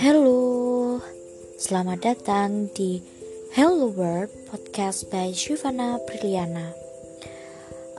[0.00, 0.96] Halo,
[1.60, 3.04] selamat datang di
[3.52, 6.72] Hello World Podcast by Shivana Priliana.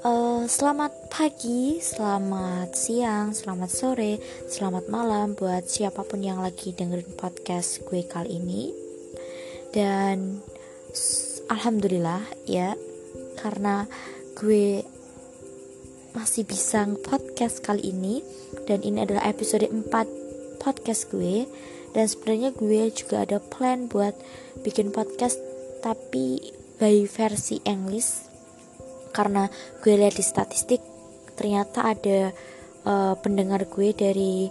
[0.01, 4.17] Uh, selamat pagi, selamat siang, selamat sore,
[4.49, 8.73] selamat malam buat siapa pun yang lagi dengerin podcast gue kali ini.
[9.69, 10.41] Dan
[11.53, 12.73] alhamdulillah ya,
[13.37, 13.85] karena
[14.33, 14.81] gue
[16.13, 18.21] masih bisa podcast kali ini.
[18.65, 19.89] Dan ini adalah episode 4
[20.61, 21.45] podcast gue.
[21.93, 24.13] Dan sebenarnya gue juga ada plan buat
[24.61, 25.37] bikin podcast
[25.81, 28.29] tapi by versi English.
[29.13, 29.49] Karena
[29.81, 30.81] gue lihat di statistik
[31.33, 32.33] ternyata ada
[32.85, 34.49] uh, pendengar gue dari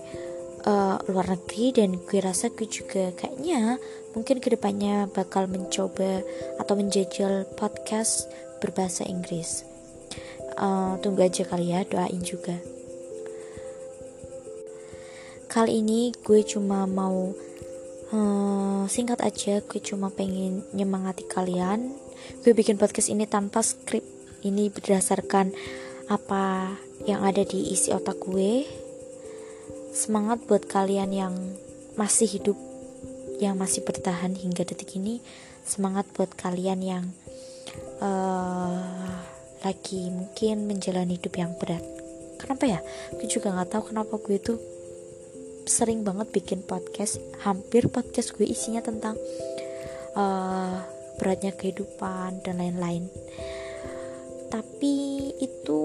[0.67, 1.75] uh, luar negeri.
[1.75, 3.79] Dan gue rasa gue juga kayaknya
[4.15, 6.23] mungkin ke depannya bakal mencoba
[6.59, 8.27] atau menjajal podcast
[8.59, 9.78] berbahasa Inggris
[10.59, 12.59] uh, tunggu aja kali ya doain juga
[15.49, 17.33] Kali ini gue cuma mau
[18.13, 21.89] uh, singkat aja, gue cuma pengen nyemangati kalian.
[22.45, 24.05] Gue bikin podcast ini tanpa skrip.
[24.45, 25.57] Ini berdasarkan
[26.13, 26.77] apa
[27.09, 28.69] yang ada di isi otak gue.
[29.97, 31.35] Semangat buat kalian yang
[31.97, 32.61] masih hidup,
[33.41, 35.25] yang masih bertahan hingga detik ini.
[35.65, 37.05] Semangat buat kalian yang
[38.05, 39.28] uh,
[39.65, 41.83] lagi mungkin menjalani hidup yang berat.
[42.39, 42.81] Kenapa ya?
[43.15, 44.59] Gue juga nggak tahu kenapa gue tuh
[45.69, 49.21] sering banget bikin podcast hampir podcast gue isinya tentang
[50.17, 50.81] uh,
[51.21, 53.13] beratnya kehidupan dan lain-lain
[54.49, 55.83] tapi itu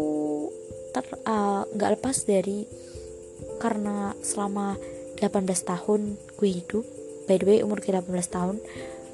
[0.95, 2.63] ter eh, nggak uh, lepas dari
[3.59, 4.79] karena selama
[5.19, 6.85] 18 tahun gue hidup
[7.27, 8.63] by the way umur gue 18 tahun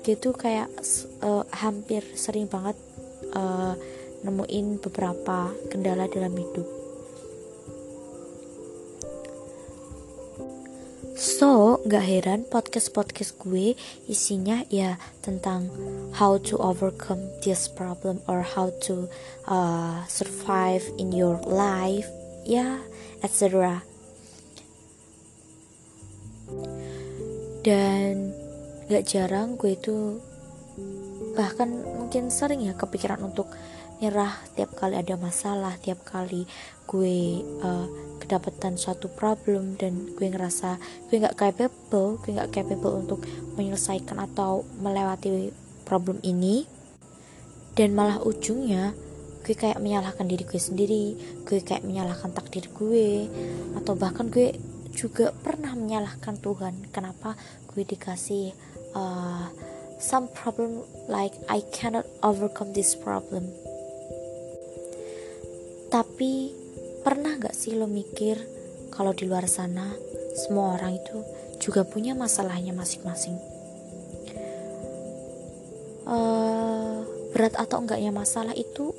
[0.06, 0.70] gitu kayak
[1.26, 2.78] uh, hampir sering banget
[3.34, 3.74] uh,
[4.26, 6.80] nemuin beberapa kendala dalam hidup
[11.20, 13.76] So, gak heran podcast-podcast gue
[14.08, 15.68] isinya ya tentang
[16.16, 19.12] how to overcome this problem or how to
[19.44, 22.08] uh, survive in your life,
[22.48, 22.80] ya,
[23.20, 23.84] etc.
[27.68, 28.32] Dan
[28.88, 30.24] gak jarang gue itu
[31.36, 33.52] bahkan mungkin sering ya kepikiran untuk
[34.00, 36.48] nyerah tiap kali ada masalah, tiap kali
[36.88, 37.86] gue uh,
[38.24, 40.80] kedapatan suatu problem dan gue ngerasa
[41.12, 43.20] gue nggak capable gue nggak capable untuk
[43.60, 45.52] menyelesaikan atau melewati
[45.84, 46.64] problem ini.
[47.76, 48.96] Dan malah ujungnya
[49.44, 51.06] gue kayak menyalahkan diri gue sendiri
[51.48, 53.28] gue kayak menyalahkan takdir gue
[53.80, 54.56] atau bahkan gue
[54.96, 56.92] juga pernah menyalahkan Tuhan.
[56.92, 57.36] Kenapa?
[57.72, 58.52] Gue dikasih
[58.96, 59.48] uh,
[60.00, 63.52] some problem like I cannot overcome this problem
[65.90, 66.54] tapi
[67.00, 68.36] Pernah gak sih lo mikir
[68.92, 69.96] kalau di luar sana
[70.36, 71.24] semua orang itu
[71.64, 73.40] juga punya masalahnya masing-masing?
[76.04, 78.92] Uh, berat atau enggaknya masalah itu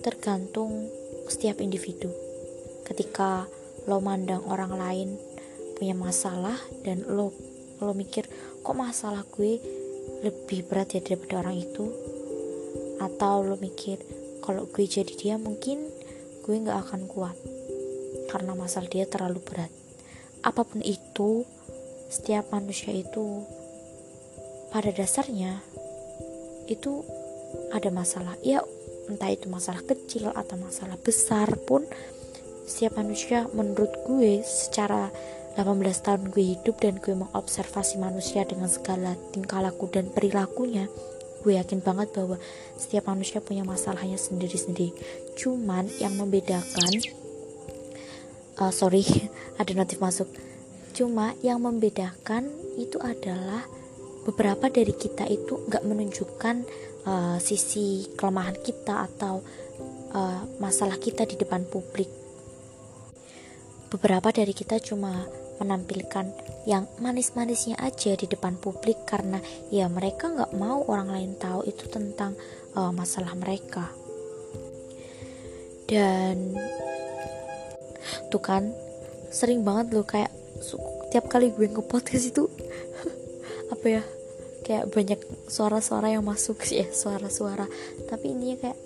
[0.00, 0.88] tergantung
[1.28, 2.08] setiap individu.
[2.88, 3.44] Ketika
[3.84, 5.08] lo mandang orang lain
[5.76, 7.30] punya masalah dan lo
[7.84, 8.24] lo mikir
[8.64, 9.60] kok masalah gue
[10.24, 11.92] lebih berat ya daripada orang itu
[13.04, 14.00] atau lo mikir
[14.40, 15.93] kalau gue jadi dia mungkin
[16.44, 17.36] gue gak akan kuat
[18.28, 19.72] karena masalah dia terlalu berat.
[20.44, 21.48] Apa pun itu
[22.12, 23.48] setiap manusia itu
[24.68, 25.64] pada dasarnya
[26.68, 27.00] itu
[27.72, 28.36] ada masalah.
[28.44, 28.60] Ya
[29.08, 31.88] entah itu masalah kecil atau masalah besar pun
[32.68, 35.08] setiap manusia menurut gue secara
[35.56, 40.88] 18 tahun gue hidup dan gue mengobservasi manusia dengan segala tingkah laku dan perilakunya
[41.44, 42.40] gue yakin banget bahwa
[42.80, 44.96] setiap manusia punya masalahnya sendiri-sendiri.
[45.36, 47.04] Cuman yang membedakan
[48.58, 49.04] uh, sorry
[49.60, 50.32] ada notif masuk.
[50.96, 52.48] Cuma yang membedakan
[52.80, 53.68] itu adalah
[54.24, 56.56] beberapa dari kita itu nggak menunjukkan
[57.04, 59.44] uh, sisi kelemahan kita atau
[60.16, 62.08] uh, masalah kita di depan publik.
[63.92, 66.30] Beberapa dari kita cuma menampilkan
[66.64, 71.84] yang manis-manisnya aja di depan publik karena ya mereka nggak mau orang lain tahu itu
[71.92, 72.32] tentang
[72.72, 73.92] uh, masalah mereka.
[75.84, 76.56] Dan
[78.32, 78.72] tuh kan
[79.28, 80.32] sering banget loh kayak
[81.12, 82.48] tiap kali gue nge-podcast itu
[83.74, 84.02] apa ya
[84.64, 87.68] kayak banyak suara-suara yang masuk sih ya suara-suara.
[88.08, 88.78] Tapi ini kayak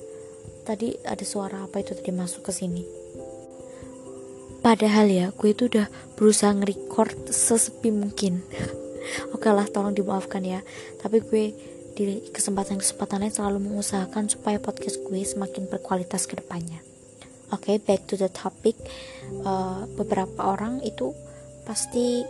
[0.66, 2.97] tadi ada suara apa itu tadi masuk ke sini
[4.58, 5.86] Padahal ya, gue itu udah
[6.18, 8.42] berusaha nge-record sesepi mungkin.
[9.34, 10.60] Oke lah, tolong dimaafkan ya.
[10.98, 11.44] Tapi gue
[11.94, 16.82] di kesempatan-kesempatan lain selalu mengusahakan supaya podcast gue semakin berkualitas ke depannya.
[17.54, 18.76] Oke, okay, back to the topic.
[19.46, 21.14] Uh, beberapa orang itu
[21.64, 22.22] pasti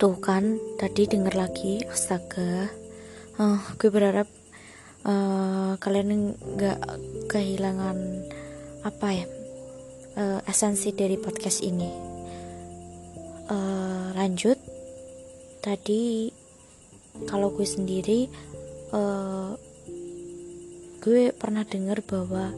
[0.00, 2.70] tuh kan tadi denger lagi astaga.
[3.40, 4.28] Uh, gue berharap
[5.04, 6.80] uh, kalian nggak
[7.28, 7.96] kehilangan
[8.80, 9.39] apa ya
[10.16, 11.90] uh, esensi dari podcast ini.
[13.50, 14.56] Uh, lanjut.
[15.60, 16.32] Tadi
[17.28, 18.30] kalau gue sendiri
[18.96, 19.52] uh,
[21.04, 22.54] gue pernah denger bahwa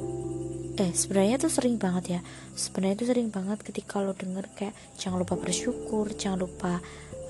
[0.79, 2.21] eh sebenarnya tuh sering banget ya.
[2.55, 6.79] Sebenarnya itu sering banget ketika lo denger kayak jangan lupa bersyukur jangan lupa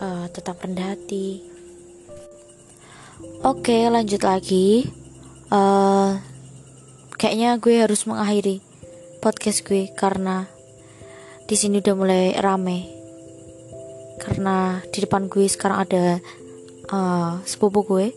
[0.02, 1.40] uh, tetap rendah hati.
[3.42, 4.86] Oke lanjut lagi.
[5.52, 6.16] Uh,
[7.20, 8.71] kayaknya gue harus mengakhiri
[9.22, 10.50] podcast gue karena
[11.46, 12.90] di sini udah mulai rame.
[14.18, 16.18] Karena di depan gue sekarang ada
[16.90, 18.10] uh, sepupu gue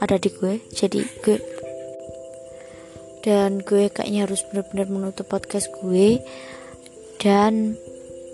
[0.00, 1.36] ada di gue jadi gue
[3.20, 6.24] dan gue kayaknya harus benar-benar menutup podcast gue.
[7.20, 7.76] Dan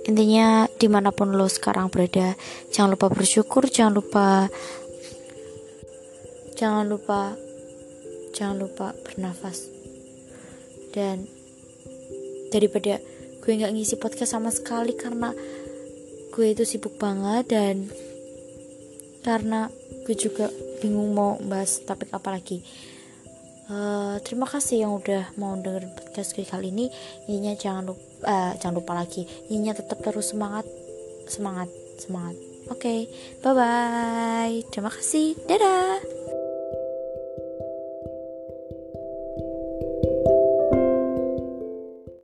[0.06, 2.38] intinya di mana pun lo sekarang berada
[2.70, 4.47] jangan lupa bersyukur jangan lupa
[6.55, 7.35] jangan lupa
[8.31, 9.67] jangan lupa bernafas.
[10.94, 11.36] Dan
[12.56, 12.97] daripada
[13.44, 15.31] gue nggak ngisi podcast sama sekali karena
[16.32, 17.87] gue itu sibuk banget dan
[19.23, 19.69] karena
[20.08, 20.49] gue juga
[20.81, 22.61] bingung mau bahas topik apa lagi
[23.67, 26.87] Uh, terima kasih yang udah mau dengerin podcast gue kali ini.
[27.26, 29.26] Intinya jangan lupa uh, jangan lupa lagi.
[29.50, 30.70] Intinya tetap terus semangat,
[31.26, 31.67] semangat,
[31.99, 32.38] semangat.
[32.70, 33.00] Oke, okay,
[33.43, 34.55] bye bye.
[34.70, 35.35] Terima kasih.
[35.50, 36.25] Dadah.